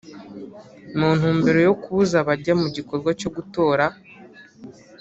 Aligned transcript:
mu 0.97 1.09
ntumbero 1.17 1.59
yo 1.67 1.73
kubuza 1.81 2.15
abajya 2.19 2.53
mu 2.61 2.67
gikorwa 2.75 3.09
cyo 3.19 3.29
gutora 3.35 3.85